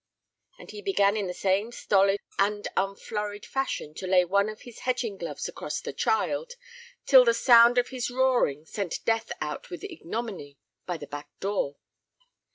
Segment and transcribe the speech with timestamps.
[0.57, 4.79] And he began in the same stolid and unflurried fashion to lay one of his
[4.79, 6.53] hedging gloves across the child,
[7.05, 11.75] till the sound of his roaring sent Death out with ignominy by the back door.